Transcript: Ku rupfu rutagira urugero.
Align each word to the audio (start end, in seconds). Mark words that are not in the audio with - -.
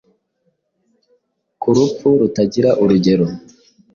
Ku 1.61 1.67
rupfu 1.75 2.07
rutagira 2.19 2.69
urugero. 2.81 3.25